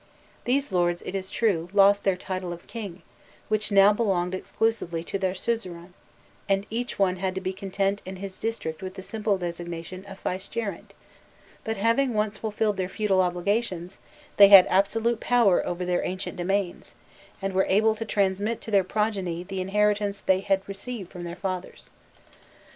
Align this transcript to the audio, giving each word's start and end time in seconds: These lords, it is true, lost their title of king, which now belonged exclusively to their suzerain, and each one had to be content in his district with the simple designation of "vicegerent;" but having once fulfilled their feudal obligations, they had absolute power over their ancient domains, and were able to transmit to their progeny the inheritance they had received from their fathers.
These 0.45 0.71
lords, 0.71 1.03
it 1.03 1.13
is 1.13 1.29
true, 1.29 1.69
lost 1.73 2.03
their 2.05 2.17
title 2.17 2.51
of 2.51 2.65
king, 2.65 3.03
which 3.49 3.71
now 3.71 3.93
belonged 3.93 4.33
exclusively 4.33 5.03
to 5.03 5.19
their 5.19 5.35
suzerain, 5.35 5.93
and 6.49 6.65
each 6.71 6.97
one 6.97 7.17
had 7.17 7.35
to 7.35 7.39
be 7.39 7.53
content 7.53 8.01
in 8.03 8.15
his 8.15 8.39
district 8.39 8.81
with 8.81 8.95
the 8.95 9.03
simple 9.03 9.37
designation 9.37 10.03
of 10.05 10.19
"vicegerent;" 10.21 10.95
but 11.63 11.77
having 11.77 12.15
once 12.15 12.39
fulfilled 12.39 12.77
their 12.77 12.89
feudal 12.89 13.21
obligations, 13.21 13.99
they 14.37 14.47
had 14.47 14.65
absolute 14.71 15.19
power 15.19 15.63
over 15.67 15.85
their 15.85 16.03
ancient 16.03 16.35
domains, 16.35 16.95
and 17.39 17.53
were 17.53 17.67
able 17.69 17.93
to 17.93 18.03
transmit 18.05 18.59
to 18.59 18.71
their 18.71 18.83
progeny 18.83 19.43
the 19.43 19.61
inheritance 19.61 20.19
they 20.19 20.39
had 20.39 20.67
received 20.67 21.11
from 21.11 21.25
their 21.25 21.35
fathers. 21.35 21.91